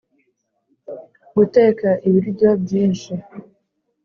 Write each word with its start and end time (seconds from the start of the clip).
guteka 1.35 1.89
ibiryo 2.07 2.49
byinshi 2.63 3.13